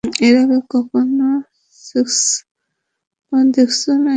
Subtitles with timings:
[0.21, 1.31] এর আগে কখনও
[1.83, 2.33] সেক্সি
[3.25, 4.09] পা দেখোছ নাই?